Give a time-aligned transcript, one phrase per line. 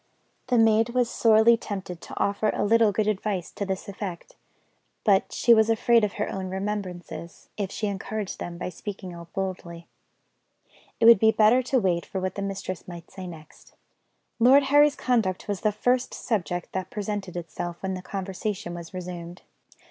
[0.47, 4.35] The maid was sorely tempted to offer a little good advice to this effect;
[5.03, 9.31] but she was afraid of her own remembrances, if she encouraged them by speaking out
[9.33, 9.85] boldly.
[10.99, 13.73] It would be better to wait for what the mistress might say next.
[14.39, 19.43] Lord Harry's conduct was the first subject that presented itself when the conversation was resumed.